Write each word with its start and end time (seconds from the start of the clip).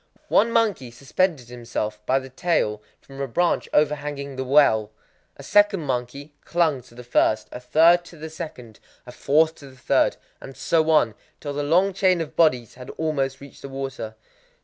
One 0.29 0.51
monkey 0.51 0.89
suspended 0.89 1.49
himself 1.49 2.03
by 2.07 2.17
the 2.17 2.29
tail 2.31 2.81
from 3.01 3.21
a 3.21 3.27
branch 3.27 3.69
overhanging 3.71 4.35
the 4.35 4.43
well, 4.43 4.89
a 5.37 5.43
second 5.43 5.81
monkey 5.81 6.33
clung 6.43 6.81
to 6.81 6.95
the 6.95 7.03
first, 7.03 7.47
a 7.51 7.59
third 7.59 8.03
to 8.05 8.17
the 8.17 8.31
second, 8.31 8.79
a 9.05 9.11
fourth 9.11 9.53
to 9.61 9.69
the 9.69 9.77
third, 9.77 10.17
and 10.41 10.57
so 10.57 10.89
on,—till 10.89 11.53
the 11.53 11.61
long 11.61 11.93
chain 11.93 12.19
of 12.19 12.35
bodies 12.35 12.73
had 12.73 12.89
almost 12.97 13.41
reached 13.41 13.61
the 13.61 13.69
water. 13.69 14.15